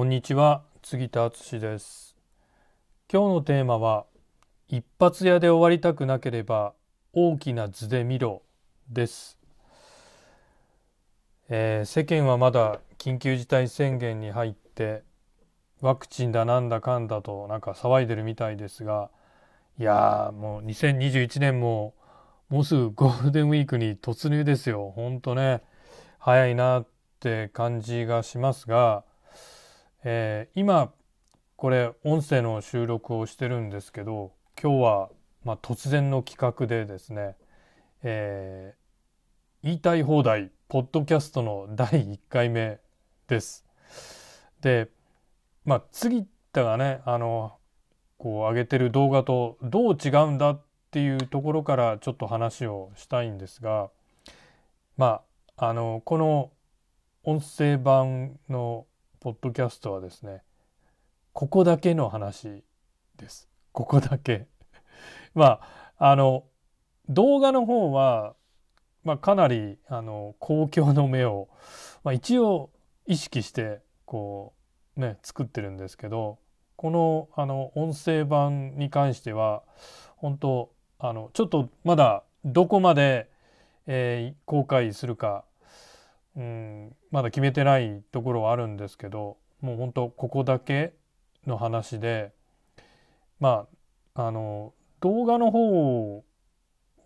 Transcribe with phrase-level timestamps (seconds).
[0.00, 2.16] こんにちは杉田敦です。
[3.12, 4.06] 今日のテーマは
[4.66, 6.72] 一発屋で終わりたくなければ
[7.12, 8.40] 大きな図で見ろ
[8.88, 9.36] です、
[11.50, 15.02] えー世間はまだ緊急事態宣言に入って
[15.82, 19.10] ワクチンだなんだかんだとなんか騒いでるみたいですが
[19.78, 21.92] いやもう2021年も
[22.48, 24.94] もうすぐゴールデンウィークに突入ですよ。
[24.96, 25.60] ほんとね
[26.18, 26.86] 早いなっ
[27.20, 29.04] て感じがしますが、
[30.02, 30.92] えー今
[31.56, 35.10] これ音声の収録をしてるんですけど今日は、
[35.44, 37.36] まあ、突然の企画でですね、
[38.02, 38.80] えー
[39.62, 42.80] 言いたい放題ポッドキャストの第1回目
[43.28, 43.66] です。
[44.62, 44.88] で
[45.66, 47.58] まあ杉田がねあの
[48.16, 53.90] こう上げてる動画とどう違うんだっていうところからちょっと話をしたいんですが
[54.96, 55.20] ま
[55.58, 56.50] ああのこの
[57.22, 58.86] 音声版の
[59.20, 60.42] ポッドキャストはですね
[61.32, 62.64] ここだけの話
[63.16, 63.48] です。
[63.72, 64.46] ここだけ。
[65.34, 65.60] ま
[65.98, 66.44] ああの
[67.08, 68.34] 動画の方は、
[69.04, 71.48] まあ、かなりあの公共の目を、
[72.02, 72.70] まあ、一応
[73.06, 74.54] 意識してこ
[74.96, 76.38] うね作ってるんですけど
[76.76, 79.62] このあの音声版に関しては
[80.16, 83.30] 本当あのちょっとまだどこまで、
[83.86, 85.44] えー公開するか
[86.40, 86.96] うん。
[87.10, 90.94] まだ決めてないところはあるんですけどもう本当ここだけ
[91.46, 92.32] の話で
[93.38, 93.66] ま
[94.14, 96.24] ああの動画の方を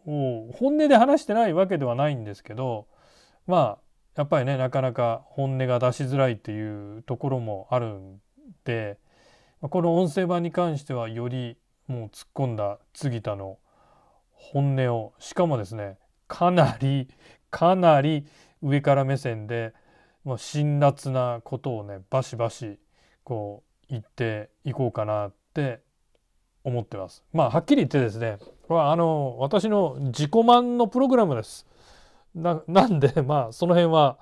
[0.06, 2.86] 本音で話してないわけではないんですけど
[3.46, 3.78] まあ
[4.16, 8.20] やっぱりねなかなか本音が出しづらいっていうところもあるん
[8.64, 8.98] で
[9.60, 13.58] この音声版に関してはよりもう突っ込んだ杉田の
[14.32, 15.96] 本音をしかもですね
[16.28, 17.08] かなり
[17.50, 18.27] かなり
[18.64, 19.75] 上から目線で
[20.25, 22.79] もう辛辣なことをねバシバシ
[23.23, 25.83] こう言っていこうかなって
[26.64, 27.23] 思ってます。
[27.33, 31.67] まあはっきり言ってですねこれはあの私の自己満のプログラムです。
[32.35, 34.19] ななんでまあその辺は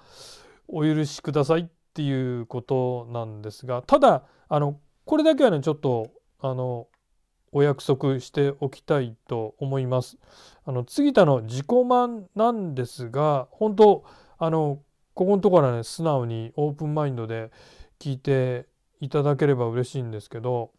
[0.66, 6.10] お許しくださいっていうことなんですがただあのこれだけはねちょっと
[6.40, 6.88] あの
[7.52, 10.18] お約束しておきたいと思います。
[10.64, 14.04] あの杉田の自己満なんですが本当
[14.42, 14.80] あの
[15.14, 17.52] ここのところはね素直にオープンマインドで
[18.00, 18.66] 聞いて
[19.00, 20.72] いただければ嬉しいんですけど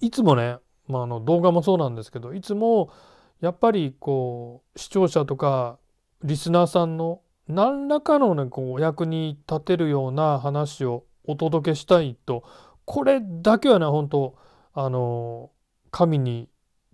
[0.00, 2.92] いつもね、まあ、あの動画もそうなんですけどいつも
[3.40, 5.80] やっぱりこう視聴者とか
[6.22, 12.44] リスナーさんの何らかのねこうお役に立てるような話をお届けしたいと
[12.84, 14.36] これだけはね本当
[14.74, 15.50] あの
[15.90, 16.48] 神に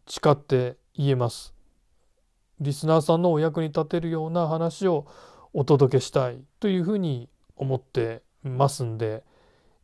[0.07, 1.55] 誓って言えます。
[2.61, 5.07] リスナーさんのお役に立てるような話を
[5.55, 9.25] お届けしたいというふうに思ってますんで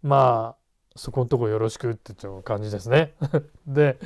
[0.02, 0.60] まあ
[0.96, 3.14] そこのとこよろしくっていう感じですね。
[3.66, 3.98] で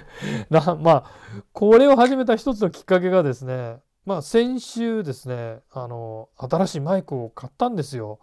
[0.51, 1.05] なまあ
[1.53, 8.21] これを始めた一つのきっかけがですねまあ先週ですねあの新しいマイクを買ったんですよ。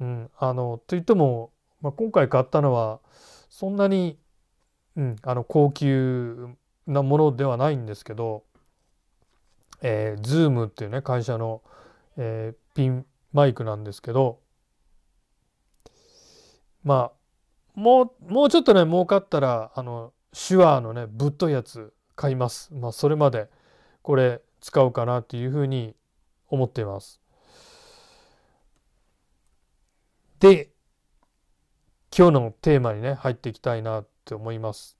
[0.00, 3.00] うん、あのといっても、まあ、今回買ったのは
[3.48, 4.18] そんなに、
[4.96, 6.48] うん、あの高級
[6.86, 8.44] なものではないんですけど、
[9.80, 11.62] えー、Zoom っていうね会社の、
[12.16, 14.40] えーピンマイクなんですけど
[16.84, 17.12] まあ
[17.74, 22.72] もうもうちょっとね儲かったらあの手話のねぶっといやつ買います。
[22.74, 23.50] まあそれまで
[24.02, 25.94] これ使うかなっていうふうに
[26.48, 27.20] 思っています。
[30.40, 30.70] で
[32.16, 34.98] 今日のテーマにね入っていきたいなって思います。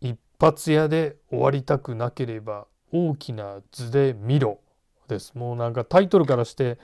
[0.00, 4.60] 一発屋で終わりたくなければ大きな図で見ろ
[5.14, 5.34] です。
[5.34, 6.78] もうなんかタイトルからして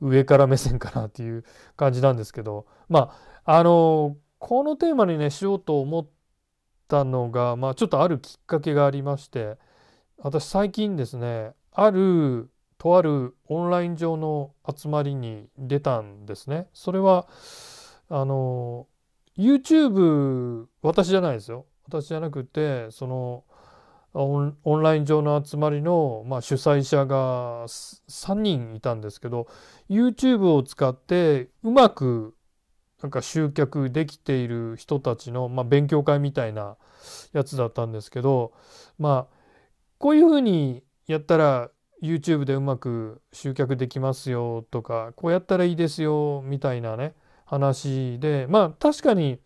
[0.00, 1.44] 上から目線かなっていう
[1.76, 3.14] 感じなんですけどま
[3.44, 6.06] ああのこのテーマにねしようと思っ
[6.88, 9.56] たのがまあちょっとあるきっかけがありまして
[10.18, 16.68] 私最近ですねあるとあるオンライン上の集まりに出たんですね。
[16.72, 17.26] それは
[18.08, 18.86] あの
[19.36, 21.66] YouTube 私じゃないですよ。
[21.86, 23.44] 私じゃなくてその
[24.16, 29.46] オンライン上の集まりの、まあ、主催者が3人いたんですけど
[29.90, 32.34] YouTube を使ってうまく
[33.02, 36.76] なんか集客できている人たちの、まあ、勉強会みたいな
[37.32, 38.52] やつだったんですけど
[38.98, 39.36] まあ
[39.98, 41.70] こういうふうにやったら
[42.02, 47.14] YouTube でうまく集客できますよとかこうやったらいいですよみたいなね
[47.44, 49.38] 話でまあ確かに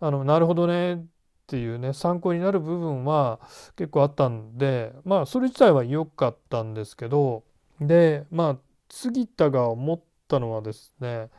[0.00, 1.04] あのなるほどね
[1.48, 3.40] っていうね参考になる部分は
[3.74, 7.42] 結構あったんでまあそれ自体は良かったんですけど
[7.80, 8.56] でまあ
[8.90, 11.30] 杉田が思ったのはですね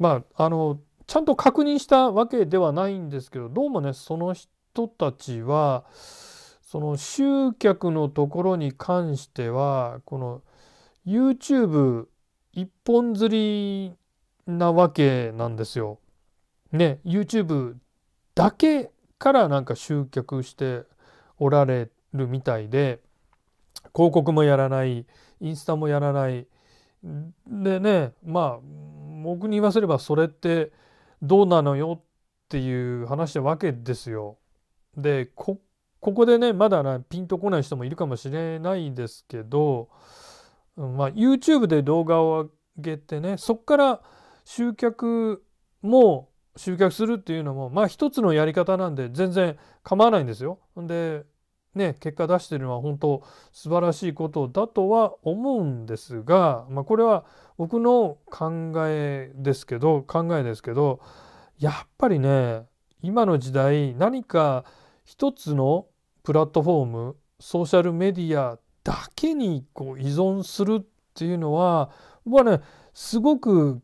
[0.00, 5.84] まああのちゃんと確認したわけではないんですけどどうもねその人たちは
[6.60, 10.42] その集客のところに関してはこの
[11.06, 12.06] YouTube
[12.52, 13.94] 一本釣り
[14.48, 16.00] なわけなんですよ。
[16.72, 17.76] ね YouTube
[18.34, 20.82] だけからなんか集客して
[21.38, 23.00] おられるみたいで
[23.94, 25.06] 広告もやらない
[25.40, 26.46] インスタもやらない
[27.46, 28.60] でねまあ
[29.22, 30.72] 僕に言わせればそれって
[31.22, 32.04] どうなのよっ
[32.48, 34.38] ていう話なわけですよ。
[34.96, 35.60] でこ
[36.00, 39.88] こでねまだなピンとこない人もいるかもしれないですけど、
[40.76, 44.00] まあ、YouTube で動画を上げてねそっから
[44.44, 45.44] 集客
[45.82, 50.58] も集客するっていうのもまあ一つのやり方なんで全然構わないんですよ。
[50.76, 51.24] で
[51.74, 53.22] ね結果出してるのは本当
[53.52, 57.24] 素晴らしいことだとは思うんですが、まあ、これは
[57.56, 61.00] 僕の考えですけど考えですけど
[61.58, 62.64] やっぱりね
[63.02, 64.64] 今の時代何か
[65.04, 65.86] 一つの
[66.24, 71.90] プラットフォームソーシャルメディアだけにこう依存するっていうのは
[72.24, 72.60] 僕はね
[72.92, 73.80] すごく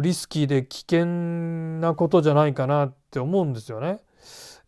[0.00, 1.06] リスキーで危険
[1.80, 4.00] なことじゃないかなって思うんですよね。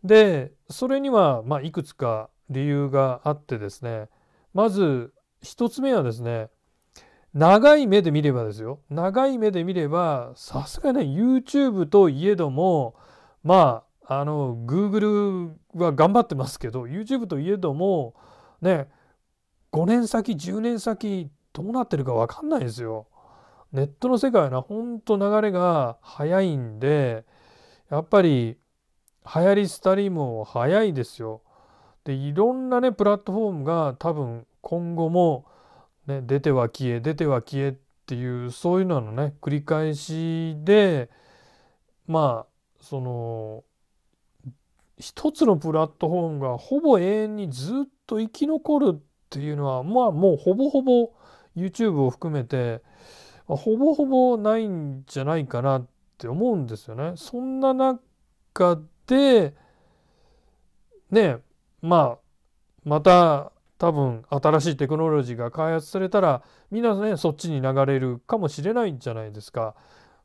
[0.03, 4.09] でそれにはまあいくつか理由があってですね
[4.53, 5.13] まず
[5.43, 6.49] 1つ目はですね
[7.33, 12.95] 長い目で見ればですよ長い目で見ればさすがね YouTube といえども
[13.43, 18.15] まああの Google は頑張ってますけど YouTube といえども
[18.61, 18.87] ね
[19.73, 23.07] 5年先10年先どうなってるか分かんないですよ。
[23.71, 27.25] ネットの世界はなほんと流れが早いんで
[27.89, 28.57] やっぱり
[29.35, 31.41] 流行り廃りも早いですよ。
[32.05, 35.45] でいろんなねプラットフォームが多分今後も、
[36.07, 37.75] ね、出ては消え出ては消えっ
[38.05, 41.09] ていうそういうののね繰り返しで
[42.07, 43.63] まあその
[44.97, 47.73] 一つのプラットフォームがほぼ永遠にずっ
[48.07, 48.99] と生き残るっ
[49.29, 51.11] ていうのはまあもうほぼほぼ
[51.55, 52.81] YouTube を含めて
[53.55, 57.13] ほぼほぼないんじゃないかなって思うんですよね。
[57.15, 59.55] そんな中で
[61.09, 61.37] ね
[61.81, 62.19] まあ
[62.83, 69.75] また多分新しいテクノロジーが開発されたらみんなねそっちに流れるかもしれないんじゃないですか。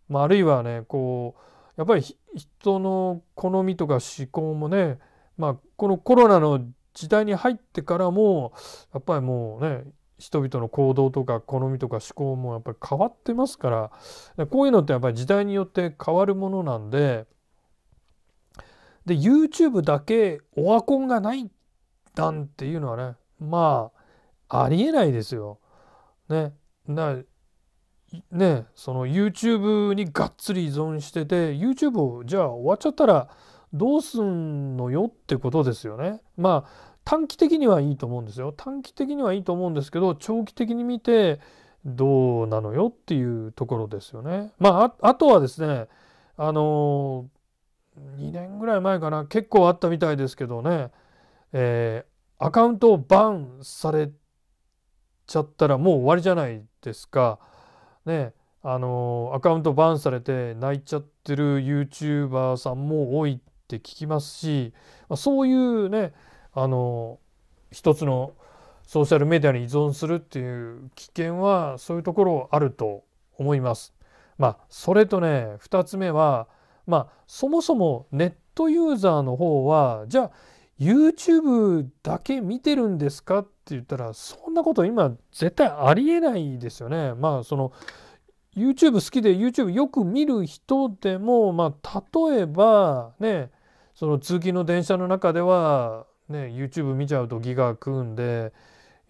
[0.08, 1.40] まあ、あるいはねこう
[1.76, 2.02] やっぱり
[2.34, 4.98] 人の好みとか思考もね、
[5.36, 8.52] まあ、このコロナの時代に入ってからも
[8.92, 9.84] やっぱりもうね
[10.22, 13.90] 人々の行動とか好みとか思考もやっぱり変わってますか
[14.36, 17.26] らこういうのってやっぱり時代によって変わるものなんで
[19.04, 21.50] で YouTube だけオワコンがない
[22.14, 23.90] なんていうのはねま
[24.48, 25.58] あありえないですよ。
[26.28, 26.52] ね。
[26.86, 27.16] な
[28.30, 33.28] ねその YouTube にがっつり依存してて YouTube をじゃあ終わっちゃったら
[33.72, 36.20] どうすんのよってことですよね。
[36.36, 38.52] まあ短期的にはいいと思うんですよ。
[38.56, 41.40] 短期的にはいいと思うんですけど長期的に見て
[41.84, 44.52] どうなのよっていうところですよね。
[44.58, 45.88] まああとはですね
[46.36, 47.28] あの
[48.18, 50.90] 2年ぐらい前かな結構あったみたいですけどね、
[51.52, 54.10] えー、アカウントをバンされ
[55.26, 57.38] ちゃったらもう終わりじゃないですか。
[58.06, 58.32] ね
[58.64, 64.72] あのアカウントバンされて泣いちゃってる YouTuber さんも多いって聞きますし、
[65.08, 66.12] まあ、そういうね
[66.54, 67.18] あの
[67.70, 68.32] 一つの
[68.86, 73.04] ソーシャルメディアに依存するっていう危険はそういうところあると
[73.38, 73.94] 思います。
[74.38, 76.48] まあそれとね2つ目は
[76.86, 80.30] まあそもそもネットユーザーの方はじゃあ
[80.78, 87.14] YouTube だけ見てるんですかって言ったらそんなこと今絶対ありえないですよね。
[87.14, 87.72] まあその
[88.56, 93.50] YouTube 好きで YouTube よく見る人でもまあ例えばね
[93.94, 98.52] その通勤の電車の中ではね YouTube 見ちゃうとギガ食うんで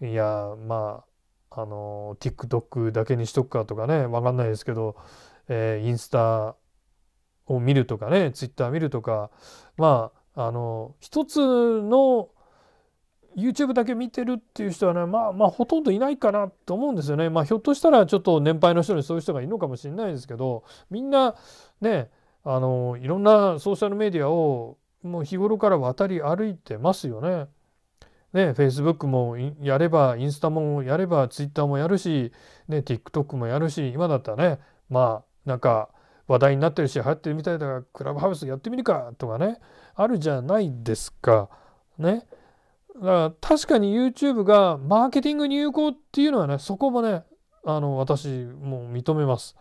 [0.01, 1.03] いやま
[1.49, 4.95] ああの TikTok だけにしとくかとかね分かんないですけど、
[5.47, 6.55] えー、インスタ
[7.45, 9.29] を見るとかねツイッター見るとか
[9.77, 12.29] まああの一つの
[13.35, 17.29] YouTube だけ見てるっていう人はねまあまあほとんどいないかなと思うんですよね。
[17.29, 21.35] まあひょっとしたらちょっと年配の人にそういう人がいるのかもしれないですけどみんな
[21.81, 22.09] ね
[22.43, 27.47] あのいろんなソーシャルメディアをもう日頃から渡り歩いてますよね。
[28.33, 32.31] ね、Facebook もやればインスタもやれば Twitter もやるし、
[32.67, 35.89] ね、TikTok もやるし今だったらねまあなんか
[36.27, 39.59] 話題になってるし流行ってるみたいだからクラブハウスやってみるかとかね
[39.93, 41.49] あるじゃないですか。
[41.99, 42.25] ね。
[42.95, 47.23] だから確かに YouTube がマーケティングに有効っていうのはねそこもね
[47.65, 49.55] あの私もう認めます。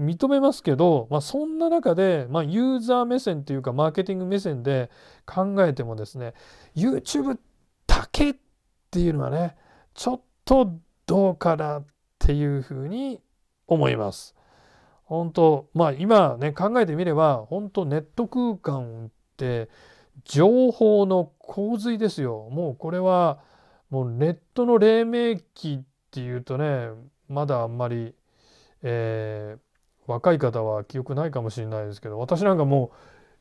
[0.00, 4.90] 認めますけど、まあ、そんな中で、まあ、ユーザー目線っていうかマーケティング目線で
[5.26, 6.34] 考えてもですね
[6.74, 7.38] YouTube
[7.86, 8.34] だけっ
[8.90, 9.56] ていうのはね
[9.94, 10.72] ちょっと
[11.06, 11.86] どうかなっ
[12.18, 13.20] ていうふうに
[13.66, 14.34] 思います。
[15.04, 19.68] 本当まあ今ね考えてみれば本当ネット空間って
[20.24, 22.48] 情報の洪水ですよ。
[22.50, 23.40] もうこれは
[23.90, 26.90] もうネットの黎明期っていうとね
[27.28, 28.14] まだあんまり、
[28.82, 29.69] えー、
[30.06, 32.90] 若い方は記憶ないかもしれないですけど私なんかもう、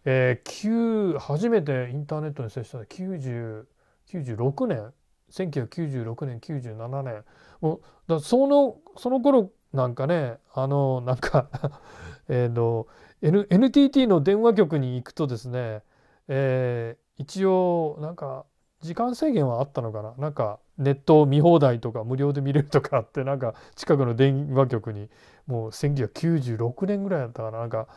[0.05, 4.93] えー、初めてインターネットに接したのは96年
[5.31, 7.23] 1996年97年
[7.61, 11.49] もうだそのその頃なんかねあのなんか
[12.29, 12.87] えの、
[13.21, 15.83] N、NTT の電話局に行くとですね、
[16.27, 18.45] えー、一応なんか
[18.81, 20.13] 時間制限はあったのかな。
[20.17, 25.09] なんかネット見放題とか無料で見れるとかってなんか近くの電話局に
[25.45, 27.87] もう1996年ぐらいだったかななんか、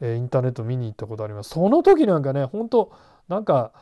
[0.00, 1.50] インターネット見に行ったことあります。
[1.50, 2.92] その時なんかね本当
[3.28, 3.72] なんか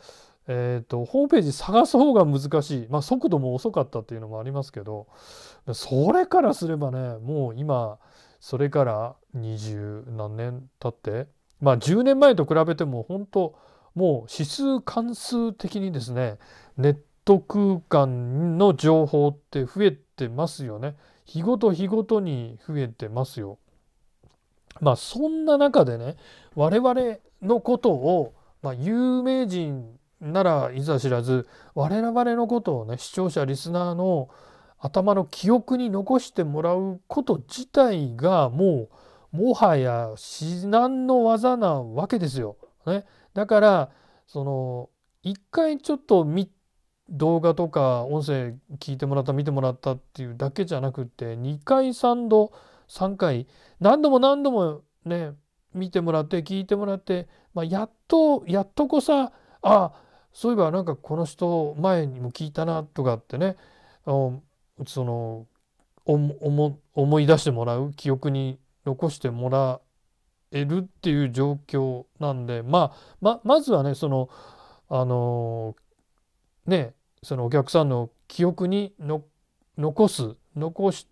[0.49, 5.09] えーと、ホームページ探す方が難しい、まあ、速度も遅かったっていうのもありますけど
[5.73, 7.99] それからすればねもう今
[8.41, 11.29] それから二十何年経って
[11.61, 13.57] まあ10年前と比べても本当
[13.97, 16.39] もう指数関数的にですね
[16.77, 23.59] ネット空間の情報って増えてますよね日ごと日ごとに増えてますよ。
[24.81, 26.17] まあそんな中でね
[26.55, 26.95] 我々
[27.43, 34.29] のことを、まあ、有名人ならいざ知らず我々のことをね視聴者リスナーの
[34.79, 38.89] 頭の記憶に残してもらうこと自体がも
[39.33, 42.57] うもはや至難の技なわけですよ。
[42.87, 43.05] ね、
[43.35, 43.91] だから
[44.29, 44.91] その
[45.23, 46.25] 一回ちょっと
[47.09, 52.53] 動画とか音声聞いてもらった見てもらったっていうだけじゃなくて2回3度
[52.89, 53.47] 3回
[53.81, 55.33] 何度も何度もね
[55.75, 59.33] 見てもらって聞いてもらって、まあ、やっとやっとこさ
[59.63, 59.93] あ
[60.33, 63.57] そういえばなんかこの人前にも聞いたなとかってね
[64.05, 64.43] そ
[65.05, 65.47] の
[66.05, 69.81] 思い出してもらう記憶に残してもら
[70.53, 74.29] えるっていう状況なんで、まあ、ままずはねその
[74.89, 75.75] あの
[76.67, 78.95] ねそのお客さんの記憶に
[79.79, 81.07] 残す残し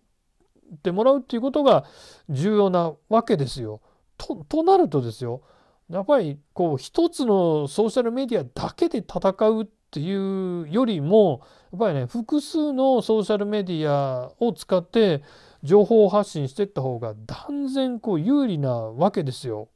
[0.83, 1.85] てもらうっていうことが
[2.29, 3.81] 重要なわけですよ。
[4.17, 5.41] ととなるとですよ
[5.89, 15.21] やっぱりこう一つのソーシャルメディアだけで戦うっていうよりもやっぱりね複数のソーシャルメディアを使って
[15.63, 19.67] 情報発信していった方が断然こう有利なわけですよ。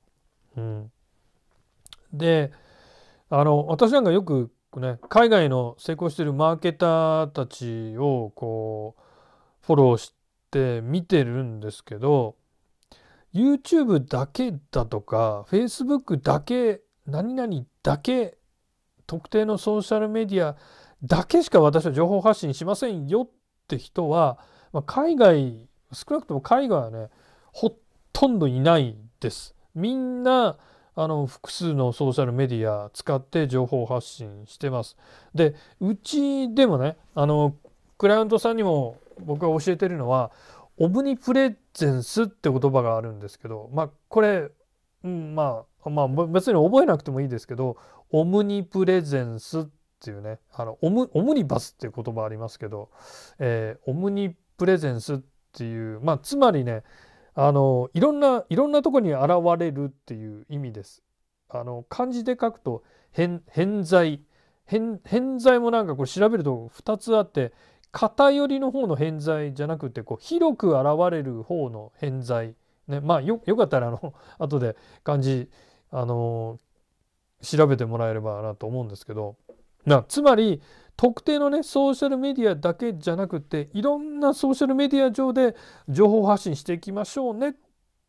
[0.58, 0.92] うん、
[2.12, 2.52] で
[3.30, 9.02] あの私なんかよくね海外の成功してるマーケターたちをこう
[9.66, 10.14] フォローし
[10.52, 12.36] て見てるんですけど
[13.34, 18.38] YouTube だけだとか Facebook だけ何々だけ
[19.08, 20.56] 特定のソーシャルメディア
[21.04, 23.30] だけしか私は情報発信しませんよっ
[23.68, 24.40] て人は、
[24.72, 27.10] まあ、海外少なくとも海外はね
[27.52, 27.76] ほ
[28.14, 29.56] とんどいないです。
[29.74, 30.58] みんな
[31.02, 34.98] あの複数のソーシャルメディア使って情報発信してます。
[35.34, 37.56] でうちでもねあの
[37.98, 40.32] クライアントさんにも僕が教えてるのは
[40.78, 44.50] オムニプレゼンスって言葉があるんですけどまあこれ、
[45.06, 47.78] うん、まあまあ別に覚えなくてもいいですけど
[48.12, 49.64] オムニプレゼンスっ
[50.04, 52.90] ていうねあのオムオムニバスっていう言葉ありますけど、
[53.40, 55.20] えー、オムニプレゼンスっ
[55.54, 56.84] ていうまあつまりね
[57.42, 61.02] あのいろんないろんなとこに現れるっていう意味です。
[61.48, 63.42] あの漢字で書くと偏
[63.84, 64.22] 在
[64.66, 65.00] 偏
[65.40, 67.54] 在もなんかこれ調べると2つあって
[67.92, 72.56] 偏りの方の偏在じゃなくてこう広く現れる方の偏在、
[72.90, 75.50] ね、まあよよかったらあの 後で漢字
[75.92, 76.60] あの
[77.42, 79.38] 調べてもらえればなと思うんですけど。
[79.86, 80.62] なつまり
[81.00, 85.56] 特定のねソーシャルメディアだけじゃなくていろんなソーシャルメディア上で
[85.88, 87.54] 情報発信していきましょうねっ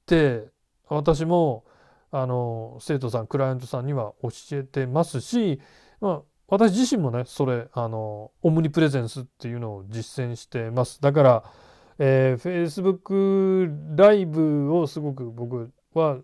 [0.06, 0.49] て
[0.88, 1.64] 私も
[2.11, 5.61] あの生徒さんクライアントさんには教えてますし、
[6.00, 11.00] まあ、私自身もねそれあのオムニプレゼンスっていうのを実践してます。
[11.00, 11.44] だから、
[12.00, 16.18] えー、Facebook ライブをすごく僕は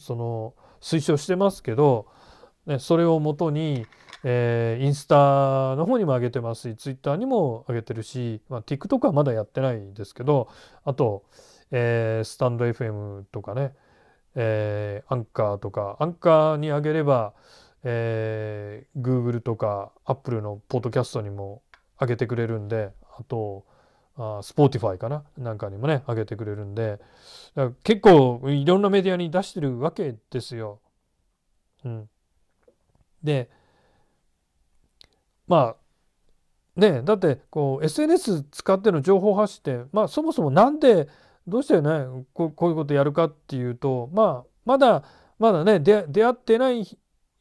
[0.00, 2.08] その推奨してますけど、
[2.66, 3.86] ね、それをもとに、
[4.24, 10.48] えー、インスタの方にも上げてますし Twitter にも上げてるし、まあ、TikTok はまだやってないですけど
[10.84, 11.24] あと、
[11.70, 13.74] えー、スタンド FM とかね、
[14.34, 17.34] えー、アンカーとかアンカーに上げれば
[17.84, 21.62] えー、Google とか Apple のポッドキャストにも
[22.00, 23.64] 上げてくれるんであと
[24.16, 27.00] あ Spotify かななんかにもね上げてくれるんで
[27.82, 30.80] 結構いろんなメディアに出してるわけですよ。
[31.84, 32.08] うん、
[33.22, 33.50] で
[35.46, 35.76] ま
[36.76, 41.08] あねだってこう SNS 使っての情報発信ってまあそもそもなんで
[41.46, 45.04] どうしてねここういうことやるかっていうとまあまだ
[45.38, 46.84] まだね出会ってない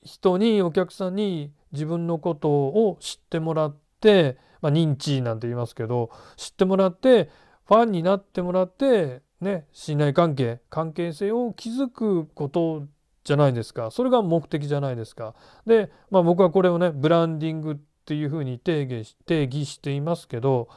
[0.03, 7.29] 人にお客さんに自分のことを知ってもらって、まあ、認知なんて言いますけど知ってもらって
[7.67, 12.87] ファンになってもらってね信頼関係関係性を築くこと
[13.23, 15.35] じゃないですかそれが目的じゃないですか。
[15.67, 17.79] で、まあ、僕はこれをねブランディング
[18.11, 20.67] っていうふうに定義定義していますけど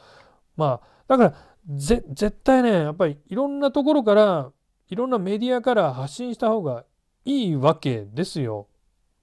[0.55, 1.33] まあだから
[1.67, 4.51] 絶対ねやっぱりいろんなところから
[4.87, 6.85] いろんなメディアから発信した方が
[7.25, 8.67] いいわけですよ。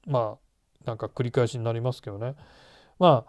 [0.07, 2.35] まあなんか繰り返しになりますけどね。
[2.99, 3.25] ま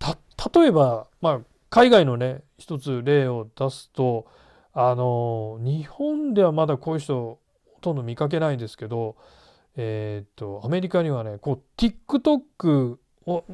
[0.00, 0.16] あ
[0.54, 4.26] 例えば、まあ、海外のね一つ例を出すと
[4.74, 9.16] あの日本ではまだこういう人ほとんど見かけないんですけど
[9.76, 12.98] えっ、とアメリカにはねこう TikTok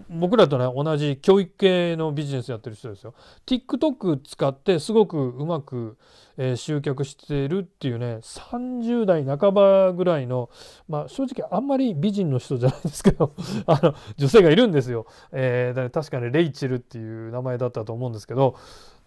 [0.08, 3.14] 僕らとね同じ教育系のビジネスやってる人ですよ。
[3.46, 5.98] TikTok 使ってすごくうまく、
[6.36, 10.50] えー、集客してるっていうね30代半ばぐらいの
[10.88, 13.34] まあ正直あんまり美人の人じゃないですけど
[13.66, 15.06] あの女性がいるんですよ。
[15.32, 18.54] えー、確かにレイチェルっていう名前だったと思うんですけど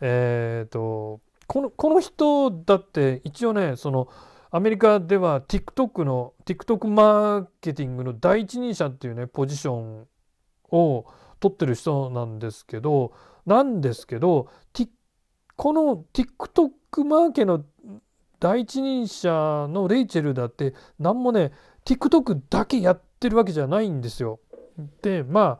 [0.01, 4.09] え、ー、とこのこの人だって一応ねその
[4.51, 10.07] アメリカでは TikTok の TikTok マーケティングの第一人者っていうねポジション
[10.71, 11.05] を
[11.39, 13.13] 取ってる人なんですけど
[13.45, 14.49] なんですけど
[15.59, 17.65] この TikTok マーケの
[18.39, 21.51] 第一人者のレイチェルだって何もね
[21.83, 24.39] TikTok だけやってるわけじゃないんですよ。
[25.01, 25.59] でま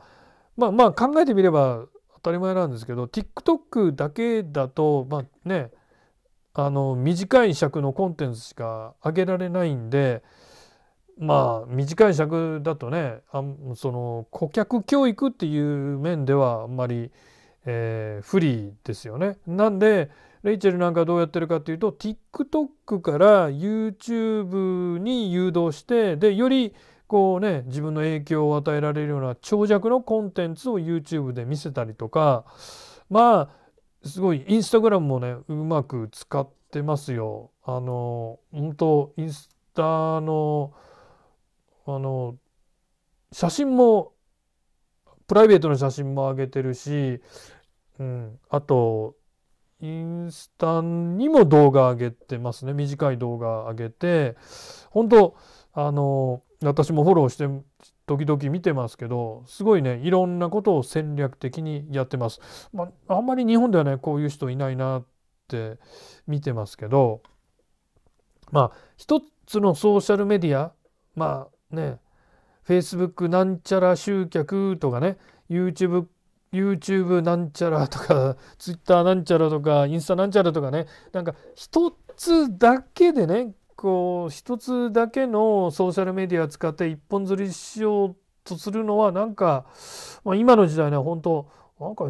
[0.56, 5.70] まあまあ考えてみれば当たり前なんですけど TikTok だけだとまあね
[6.54, 10.22] あの短い尺のコンテンツしか上げられないんで
[11.20, 13.42] まあ短い尺だとねあ
[13.74, 17.10] その顧客教育っていう面ではあんまり、
[17.66, 19.36] えー、不利ですよね。
[19.46, 20.10] なんで
[20.42, 26.74] レイチェルなんかどうやってるかっていうと TikTok から YouTube に誘導してでより
[27.06, 32.46] こうね自分の影響を与えられるような長尺のコンテンツを YouTube で見せたりとか
[33.10, 37.50] まあすごいインスタグラムもねうまく使ってますよ。
[37.62, 39.82] あの本当インスタ
[40.22, 40.72] の
[41.96, 42.36] あの
[43.32, 44.12] 写真も
[45.26, 47.20] プライベートの写真も上げてるし、
[47.98, 49.14] うん、あと
[49.80, 54.36] インスタにも動画上げてますね短い動画上げて
[54.90, 55.36] 本当
[55.72, 57.48] あの私もフォローして
[58.06, 62.40] 時々見てますけどすごいねいろんなことを戦略的にやってます。
[62.72, 65.06] まあ、あんまり日本ではねこういう人いないなっ
[65.48, 65.78] て
[66.26, 67.22] 見てますけど
[68.50, 70.72] まあ一つのソーシャルメディア
[71.14, 71.98] まあね。
[72.66, 75.16] Facebook なんちゃら集客とかね。
[75.48, 76.06] YouTube
[76.52, 80.86] YouTube なんちゃらとか Twitter なんちゃらとかインスタなんちゃらとかね。
[81.12, 89.64] なんか一つだけでねこう一つだけのソーシャルメディア使って一本釣りしようとするのはなんか、
[90.24, 92.04] まあ、今の時代ね本当なんか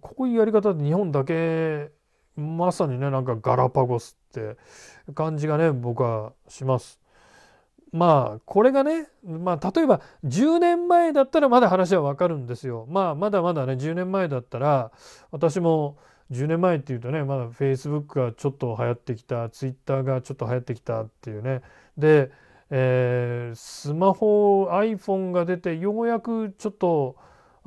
[0.00, 1.90] こういうやり方で日本だけ
[2.36, 4.56] まさにねなんかガラパゴスって
[5.14, 7.03] 感じがね僕はします。
[7.94, 12.86] まあこれがね、まあ、例えば10年前だったらまだ話はわかるんですよ。
[12.90, 14.90] まあまだまだね10年前だったら
[15.30, 15.96] 私も
[16.32, 21.62] 10年前っていうとねまだ Facebook がちょっと流行ってきた Twitter がちょっと流行ってきたっていうね
[21.96, 22.32] で、
[22.70, 27.14] えー、スマホ iPhone が出てようやくちょっと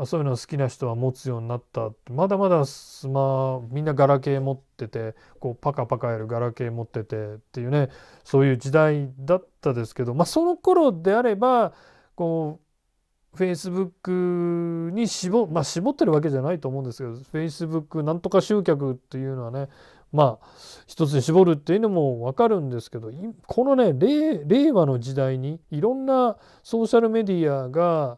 [0.06, 7.90] そういうの好きな人は持つようになったまだまだスマみんなガラケー持っててこうパカパカやるガラケー持っててっていうね
[8.24, 11.74] そういう時代だったですけど、まあ、その頃であれば
[12.16, 19.68] こうフェイスブックに絞,、まあ、絞ってるわけじゃないと思うんですけどフェイスブックなんとか集客っていうのはね
[20.12, 20.48] まあ
[20.86, 23.12] 一つに絞るっていうのも分かるんですけど
[23.46, 28.18] このね令和の時代にいろんなソーシャルメディアが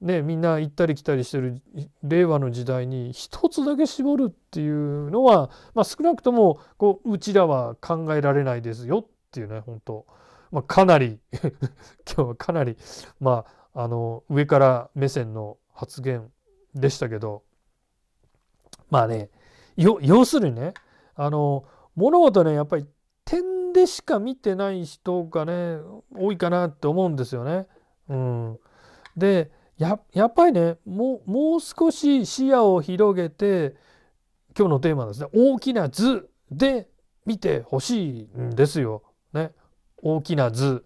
[0.00, 1.60] ね、みんな行ったり来たりしてる
[2.04, 10.06] 令和の時代に一つだけ絞るっていうのは、まあ、少なくともこううちらは考えられないですよっていうね本当、
[10.52, 11.18] まあ、かなり
[12.06, 12.76] 今日はかなり、
[13.18, 16.30] まあ、あの上から目線の発言
[16.74, 17.42] でしたけど。
[18.90, 19.30] まあね
[19.76, 20.74] 要するにね
[21.14, 22.86] あの物事ねやっぱり
[23.24, 25.78] 点でしか見てない人がね
[26.16, 27.66] 多いかなって思うんですよね。
[28.08, 28.58] うん、
[29.16, 33.76] でややっぱりねもうもう少し視野を広げて
[34.58, 36.88] 今日のテーマですね大きな図で
[37.24, 39.02] 見てほしいんですよ。
[39.32, 39.52] ね、
[39.98, 40.84] 大きな図、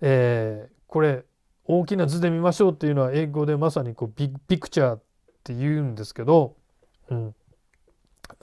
[0.00, 1.24] えー、これ
[1.64, 5.02] 大きな図で見ましょうっていうのは英語でまさにこうビッグピクチャーっ
[5.44, 6.56] て言うんですけど、
[7.10, 7.34] うん、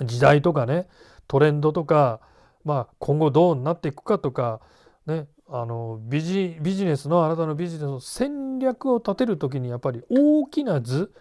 [0.02, 0.88] 時代とかね
[1.28, 2.22] トレンドとか、
[2.64, 4.62] まあ、今後どうなっていくかとか、
[5.06, 11.12] ね、あのビジビジネスのあなたのビジネスの戦略を立てる時にやっぱり大きな図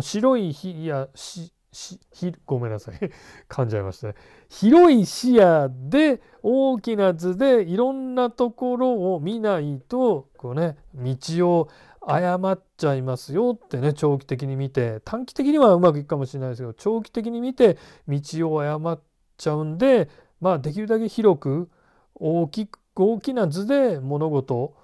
[0.00, 2.00] 白い火やしし
[2.46, 2.94] ごめんなさい。
[3.48, 4.14] 噛んじゃいましたね。
[4.48, 11.16] 広い視野で大きな図でいろんなところを見ないとこうね道
[11.50, 11.68] を
[12.00, 17.76] 誤っちゃいますよってね長期的に見て短期的にはうまくいくかもしれないですけど長期的に見て
[18.08, 18.20] 道
[18.52, 19.00] を誤っ
[19.36, 20.08] ちゃうんで
[20.40, 21.68] まあできるだけ広く
[22.14, 24.74] 大きく大きな図で物事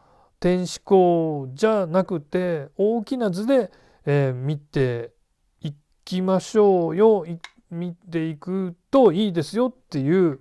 [0.40, 3.70] 天使項じゃなくて大きな図で、
[4.04, 5.12] えー、見て
[5.60, 5.72] い
[6.04, 7.24] きましょうよ
[7.70, 10.40] 見ていくといいですよっていう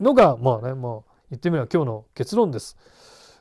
[0.00, 2.76] のがまあねまあ言ってみれば今日の結論です。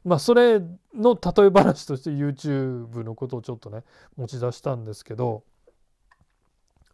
[0.04, 0.62] まあそれ
[0.96, 3.84] の例え話として YouTube のことをちょっとね
[4.16, 5.44] 持ち出したんですけど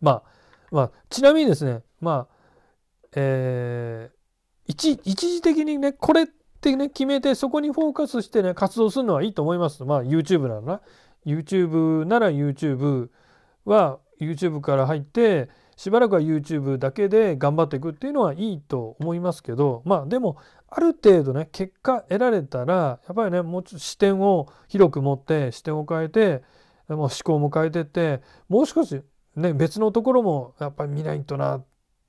[0.01, 0.23] まあ
[0.71, 2.38] まあちなみにですねまあ
[3.15, 4.15] えー、
[4.67, 6.27] 一一時的にねこれ
[6.58, 9.84] ってね決めてそこにフォーカスしてね活動するのはいいと思います。
[9.86, 10.82] まあ YouTube ならな
[11.26, 13.10] YouTube なら YouTube
[13.65, 20.38] は YouTube から入ってしばらくは YouTube だけで頑張っていくっていうのはいいと思いますけどまあでも
[20.70, 26.43] ある程度ね結果得られたらやっぱりねもうちょっと視点を広く持って視点を変えて
[26.88, 29.00] もう思考も変えてってもう少し
[29.36, 31.62] ね別のところもやっぱり見ないとな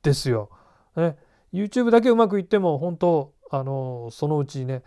[0.02, 0.50] ですよ。
[0.96, 1.16] ね、
[1.52, 4.82] YouTube だけうまくいっても本当あのそのうちね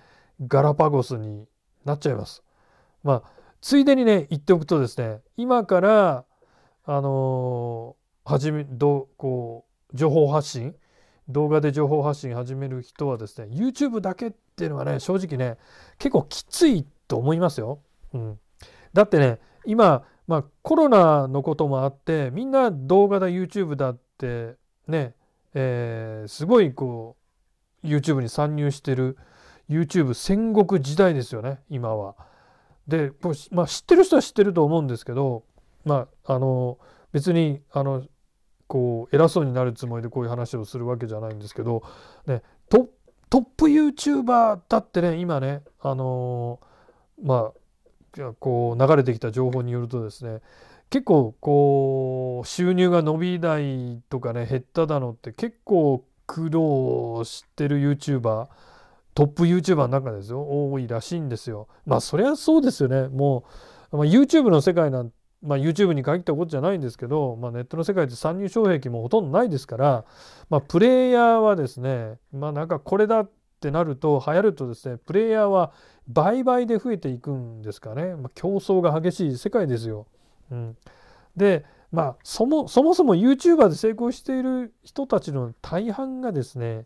[0.48, 1.48] ガラパゴスに
[1.86, 2.44] なっちゃいます。
[3.04, 6.26] まあついでにね言っておくとですね今から
[6.86, 7.96] あの
[8.26, 10.76] 始めどこう情報発信
[11.30, 15.58] 動画で情報発信始める人はですね YouTube だけっていうのはね正直ね
[15.98, 17.80] 結構きついと思いますよ。
[18.14, 18.40] うん、
[18.94, 24.56] だってね今、まあ、コロナのこともあってみんな動画だ YouTube だって
[24.88, 25.16] ね、
[25.54, 27.21] えー、すごいこう
[27.84, 29.18] YouTube に参入してる
[29.70, 32.16] YouTube 戦国時代ですよね今は。
[32.88, 33.12] で、
[33.52, 35.44] まあ、知ってる人は知ってると思うんですけど、
[35.86, 36.78] まあ、あの
[37.12, 38.04] 別にあの
[38.68, 41.84] こう偉そうになるつもりでこういう話をするわけじゃないんですけど、
[42.26, 42.90] ね、ト
[43.40, 46.60] ップ YouTuber だってね今ねあの
[47.24, 47.52] ま
[48.20, 50.42] あこう流れてきた情報によるとですね
[50.90, 58.48] 結構こう収入が伸びないとかね減っただのって結構苦労してる YouTuber
[59.14, 61.68] トップ YouTuber の中ですよ多いらしいんですよ。
[61.86, 63.44] まあそりゃそうですよねも
[63.92, 65.12] う、まあ、YouTube の世界なん
[65.44, 70.06] まあ、YouTube に限ったことじゃないんですけど、まあ、ネットの世界で参入障壁もほとんどないですから、
[70.52, 75.74] まあ、プレイヤーはですねまあなんかこれだってなると流行るとですねプレイヤーは
[76.08, 80.06] 倍々で増えていくんですかね、まあ、競争が激しい世界ですよ。
[80.52, 80.78] うん、
[81.36, 86.86] でまあそもそもそも YouTuber で成功している人たちの大半がですね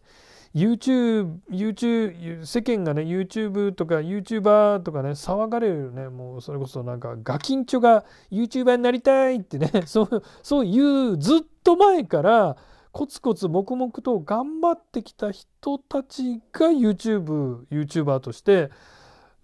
[0.56, 12.56] YouTube、YouTube、世間がね、YouTube とか YouTuber とかね、騒がれるね、もうそれこそなんか、ガキンチョが YouTuber になりたいってね、 そうそういうずっと前から
[12.94, 18.72] コツコツ黙々と頑張ってきた人たちが YouTube、YouTuber として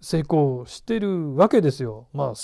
[0.00, 2.06] 成功してるわけですよ。
[2.14, 2.34] まあ、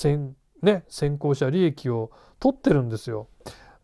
[0.63, 3.29] ね、先行者利益を取ってるんですよ。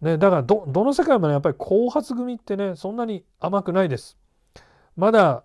[0.01, 4.19] ね、だからどの世界もねやっぱり後発組ってねそんなに甘くないです。
[4.97, 5.45] まだ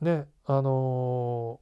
[0.00, 1.60] ねあの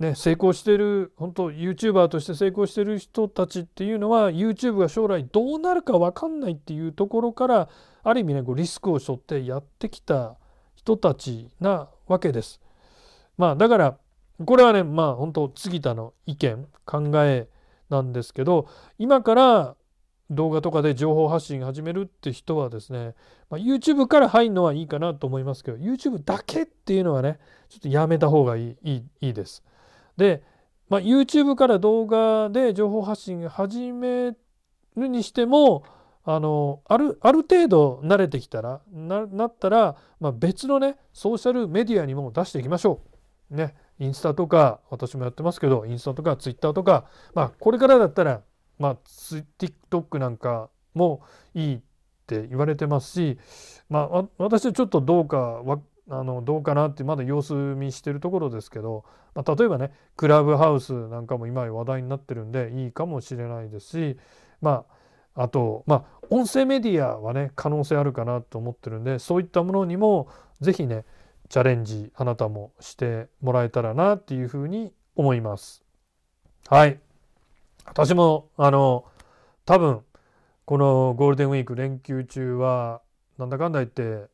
[0.00, 7.68] ー、ね成功してる本当 YouTuber として成功してる人たちっていうのは YouTube が将来どうなるか分かんないっていうところから
[8.02, 10.36] ある意味ねこうリスクを背負ってやってきた
[10.74, 12.60] 人たちなわけです。
[13.38, 13.98] まあだから
[14.44, 17.48] これはねまあ本当杉田の意見考え
[17.92, 18.66] なんですけど
[18.98, 19.76] 今から
[20.30, 23.14] 動画とかで情報発信始めるって人はですね、
[23.50, 29.62] まあ、YouTube から入るのはいいかなと思いますけど YouTube だけっていうのはねちょっとやめた方がいいいいいいです。
[30.16, 30.42] で、
[30.88, 34.34] まあ、YouTube から動画で情報発信始め
[34.96, 35.84] るにしても
[36.24, 43.00] あのあるある程度慣れてきたらななったら、まあ、別のねソーシャルメディアにも出していきましょ
[43.50, 43.54] う。
[43.54, 48.42] ね、インスタとか私もやってますけどインスタとかツイッターとかまあこれからだったら
[48.78, 51.22] まあ TikTok なんかも
[51.54, 51.80] いいっ
[52.26, 53.38] て言われてますし
[53.88, 59.04] まあ私はちょっとどうかわあのどうかなってまだ様子見してるところですけど、
[59.36, 64.18] まあ、例えばねクラブハウスなんかも今話題になってるんでいいかもしれないですし
[64.60, 64.84] ま
[65.34, 70.28] ああとまあ音声メディアはね可能性あるかなと思ってるんでそういったものにも
[70.60, 71.04] 是非ね
[71.52, 75.84] チャレンジあなたもしてもらえたらなっていうふうに思います。
[76.66, 76.98] はい
[77.84, 79.04] 私もあの
[79.66, 80.00] 多分
[80.64, 83.02] このゴールデンウィーク連休中は
[83.36, 84.30] なんだかんだ言って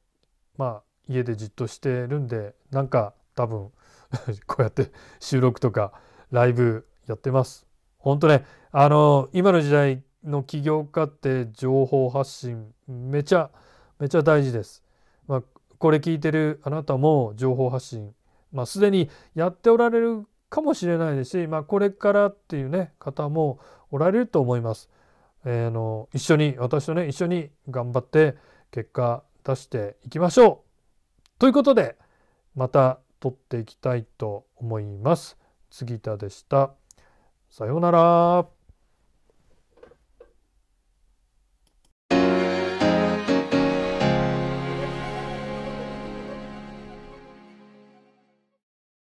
[0.57, 3.73] まあ家でじっとしてるんでなんか多分
[4.47, 5.95] こうやって 収録とか
[6.31, 7.67] ライブやってます。
[7.99, 13.51] 本当ねあの今の時代の起業家って情報発信めちゃ
[13.99, 14.85] めちゃ大事です。
[15.27, 15.43] まあ、
[15.79, 18.13] これ聞いてるあなたも情報発信、
[18.53, 23.61] まあ、すでにやっておられるかもしれないですし、まあ、これからっていうね方も
[23.91, 24.89] おられると思います。
[25.45, 28.37] えー、あの一緒に私とね一緒に頑張って
[28.71, 31.97] 結果出していきましょうということで
[32.55, 35.37] また撮っていきたいと思います。
[35.71, 36.73] 杉田でした。
[37.51, 38.58] さようなら。